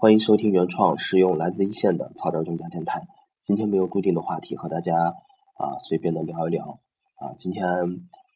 [0.00, 3.08] 欢迎收听原创实用来自一线的草根专家电台。
[3.42, 6.78] 今天没有固定的话题和大家啊随便的聊一聊
[7.16, 7.34] 啊。
[7.36, 7.66] 今天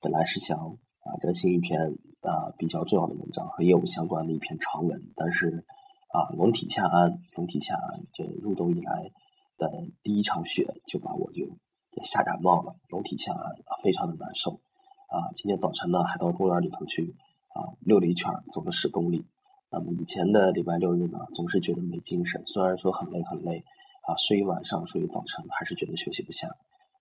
[0.01, 1.79] 本来是想啊更新一篇
[2.22, 5.64] 啊比较重要的文章和业务相关的一篇长文，但是
[6.09, 9.13] 啊龙体恰安，龙体恰安，这入冬以来
[9.57, 9.71] 的
[10.03, 11.47] 第一场雪就把我就
[11.93, 13.55] 给吓感冒了，龙体恰安，
[13.85, 14.51] 非常的难受
[15.07, 15.31] 啊。
[15.37, 17.15] 今天早晨呢还到公园里头去
[17.55, 19.25] 啊溜了一圈，走了十公里。
[19.73, 23.56] 那么以前的礼拜六日呢，总是觉得没精神，虽然说很累很累，
[24.06, 26.47] 啊，睡一晚上，睡一早晨，还是觉得休息不下。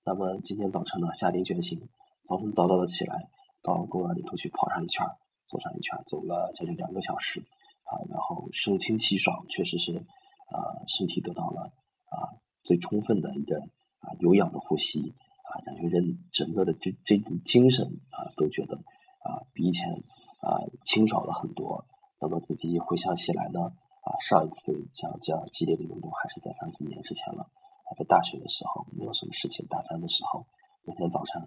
[0.06, 1.78] 那么今天早晨呢，下定决心，
[2.24, 3.28] 早晨早早的起来，
[3.62, 5.06] 到公园里头去跑上一圈，
[5.48, 7.42] 走上一圈，走了将近两个小时，
[7.84, 11.64] 啊，然后神清气爽，确实是，啊，身体得到了
[12.08, 12.32] 啊
[12.64, 13.60] 最充分的一个
[14.00, 15.14] 啊有氧的呼吸，
[15.44, 19.92] 啊，感觉人整个的这这种精神啊都觉得啊比以前
[20.40, 21.86] 啊清爽了很多。
[22.22, 23.60] 那么自己回想起来呢，
[24.06, 27.50] 啊，上一次像这样激烈的运动还是在三四年之前了，
[27.90, 30.46] 还在大学的时候，没有什么事情，大三的时候，
[30.86, 31.42] 每天早晨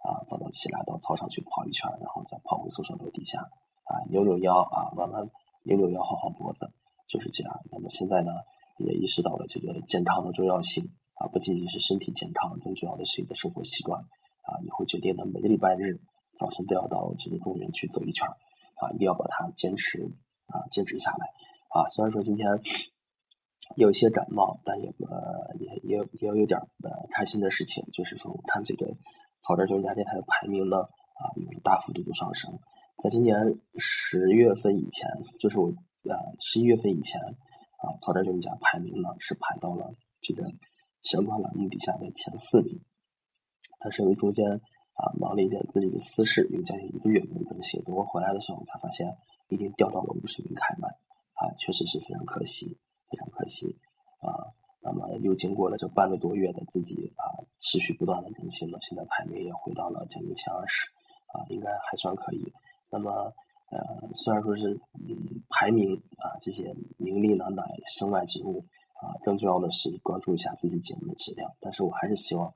[0.00, 3.38] 啊早早起来到操场去跑一圈，然后再跑回宿舍楼底下，
[3.84, 5.28] 啊扭扭腰啊弯弯
[5.64, 6.72] 扭扭腰晃晃脖子，
[7.06, 7.60] 就是这样。
[7.70, 8.32] 那么现在呢，
[8.78, 10.82] 也意识到了这个健康的重要性
[11.20, 16.00] 啊，不仅仅是身体健康，更重要的是一个生活习惯啊，以后决定呢每个礼拜日
[16.38, 18.26] 早晨都要到这个公园去走一圈。
[18.84, 20.04] 啊，一定要把它坚持
[20.46, 21.26] 啊，坚持下来
[21.72, 21.88] 啊！
[21.88, 22.46] 虽然说今天
[23.76, 28.86] 有一些感冒，但也呃也也也有点呃开心的事情，就是说我看这个
[29.40, 32.52] 草根专家电台的排名呢啊有大幅度的上升，
[33.02, 35.08] 在今年十月份以前，
[35.40, 35.68] 就是我
[36.04, 40.44] 呃十一月份以前啊，草根专家排名呢是排到了这个
[41.02, 42.78] 相关栏目底下的前四名，
[43.80, 44.60] 但是因为中间。
[44.94, 47.82] 啊，忙了一点自己的私事，有将近一个月没有更新。
[47.82, 49.12] 等我回来的时候，才发现
[49.48, 50.86] 已经掉到了五十名开麦，
[51.34, 52.78] 啊，确实是非常可惜，
[53.10, 53.76] 非常可惜
[54.20, 54.54] 啊。
[54.80, 60.88] 那么又经过了这半个多月的自己啊持续不断的更新了，现在排名也回到了将近前二十，
[61.32, 62.52] 啊，应该还算可以。
[62.88, 63.10] 那么
[63.72, 63.80] 呃，
[64.14, 67.64] 虽然说是嗯排名啊这些名利呢乃
[67.98, 68.64] 身外之物
[69.02, 71.50] 啊，更重要的是关注一下自己节目的质量。
[71.58, 72.54] 但是我还是希望。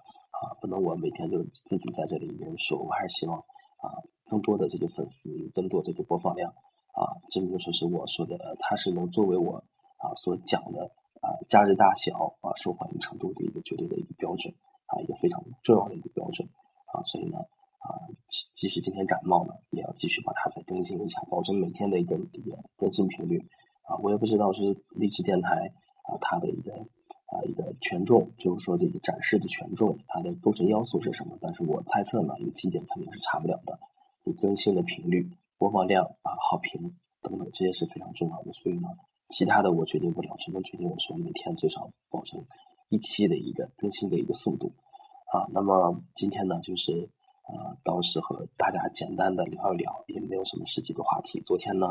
[0.60, 3.92] 不能我每天就自己在这里面说，我还是希望啊，
[4.26, 6.50] 更多的这个粉丝，更多这个播放量
[6.92, 9.56] 啊，证明说是我说的，它是能作为我
[9.98, 10.84] 啊所讲的
[11.20, 14.52] 啊价值大小啊受欢迎程度的一个绝对的一个标准
[14.86, 16.48] 啊，一个非常重要的一个标准
[16.92, 17.94] 啊，所以呢啊，
[18.54, 23.38] 即使今天感冒了，也要继续把它再更新一下，保证每天的一个一个更新频率
[23.82, 24.60] 啊，我也不知道是
[24.96, 25.72] 励志电台
[26.04, 26.72] 啊它的一个。
[27.30, 31.36] 啊，一个权重，就是说这个展示的权重，它的构成要素是什么？
[31.42, 33.78] 但是我猜测呢，有几点肯定是差不了的，
[34.24, 35.28] 你更新的频率、
[35.58, 36.80] 播放量啊、好评
[37.20, 38.52] 等等，这些是非常重要的。
[38.54, 38.88] 所以呢，
[39.28, 42.42] 其他的我决定不了，只能决定我说每天最少保证
[42.88, 44.72] 一期的一个更新的一个速度
[45.34, 45.44] 啊。
[45.52, 47.10] 那么今天呢，就是
[47.42, 51.42] 啊，倒是和大家简单的聊一聊，也没有什么实际的话题。
[51.42, 51.88] 昨天呢，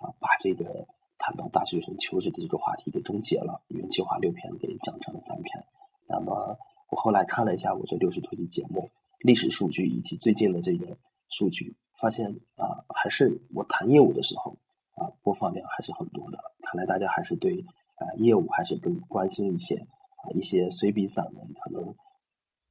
[0.00, 0.86] 啊，把这个。
[1.18, 5.64] 谈到大学生求职的这个话题给终结了，原计划六篇给讲成了三篇。
[6.08, 6.56] 那么
[6.90, 8.88] 我后来看了一下我这六十多期节目
[9.20, 10.96] 历史数据以及最近的这个
[11.28, 14.56] 数据，发现啊，还是我谈业务的时候
[14.94, 16.38] 啊，播放量还是很多的。
[16.62, 17.64] 看来大家还是对
[17.96, 21.94] 啊业务还是更关心一些啊，一些随笔散文可能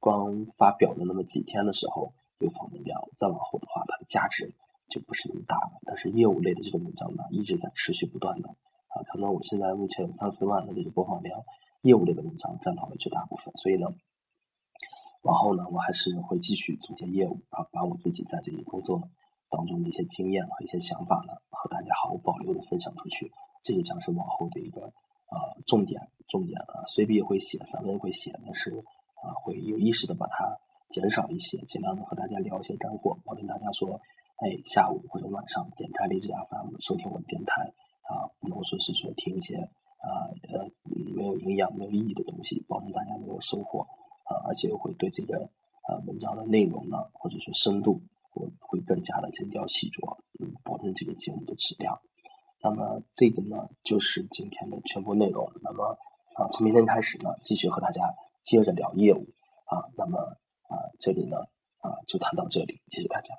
[0.00, 4.52] 光发表了那么几天的时候有访问量，再往后的话它的价值。
[4.88, 11.38] 就不是那么大了，但是业务类的这种文章呢，一直在持续不断的啊，可能我现在目前有三四万的这个播放量，
[11.82, 13.86] 业务类的文章占到了绝大部分，所以呢，
[15.22, 19.00] 往后呢，我还是会继续总结业务啊，把我自己在这里工作
[19.50, 23.30] 当中的一些经验和一些想法呢，和大家毫无保留的分享出去，
[23.62, 28.70] 这个将是往后的一个呃重点，重点啊，随笔也会写，散文也会写，但是
[29.22, 30.56] 啊，会有意识的把它
[30.88, 34.00] 减少一些，尽量的和大家聊一些干货，保证大家说。
[34.38, 37.62] 哎，下午或者晚上点开荔枝 FM 收听我的电台
[38.06, 40.62] 啊，不能说是说听一些啊呃
[41.16, 43.80] 没有营养、没有意义的东西，保证大家能有收获
[44.30, 45.50] 啊，而且会对这个
[45.82, 48.00] 啊文章的内容呢，或者说深度，
[48.32, 51.98] 我会更加的精雕细琢，嗯，保证这个节目的质量。
[52.62, 55.50] 那么这个呢，就是今天的全部内容。
[55.62, 55.96] 那么
[56.36, 58.02] 啊，从明天开始呢，继续和大家
[58.44, 59.26] 接着聊业务
[59.66, 59.82] 啊。
[59.96, 60.18] 那么
[60.68, 61.38] 啊，这里呢
[61.82, 63.34] 啊就谈到这里，谢谢大家。